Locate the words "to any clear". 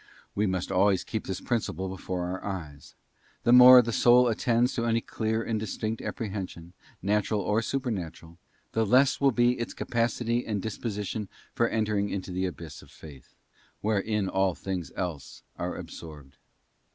4.73-5.43